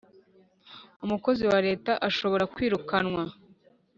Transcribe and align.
umukozi 1.05 1.43
wa 1.51 1.59
leta 1.67 1.91
ashobora 2.07 2.43
kwirukanwa 2.53 3.23